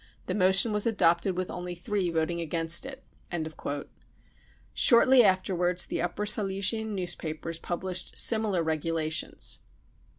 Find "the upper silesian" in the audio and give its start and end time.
5.85-6.95